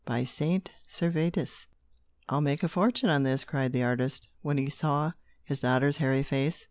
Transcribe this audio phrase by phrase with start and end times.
[0.03, 1.67] "By Saint Servatus!
[2.27, 5.11] I'll make a fortune on this," cried the artist, when he saw
[5.43, 6.59] his daughter's hairy face.